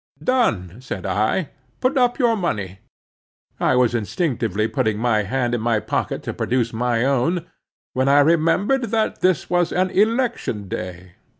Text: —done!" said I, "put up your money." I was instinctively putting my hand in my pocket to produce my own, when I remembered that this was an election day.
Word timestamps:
—done!" 0.23 0.77
said 0.81 1.05
I, 1.05 1.49
"put 1.79 1.95
up 1.95 2.17
your 2.17 2.35
money." 2.35 2.79
I 3.59 3.75
was 3.75 3.93
instinctively 3.93 4.67
putting 4.67 4.97
my 4.97 5.21
hand 5.21 5.53
in 5.53 5.61
my 5.61 5.79
pocket 5.79 6.23
to 6.23 6.33
produce 6.33 6.73
my 6.73 7.05
own, 7.05 7.45
when 7.93 8.09
I 8.09 8.21
remembered 8.21 8.85
that 8.85 9.21
this 9.21 9.47
was 9.47 9.71
an 9.71 9.91
election 9.91 10.67
day. 10.67 11.11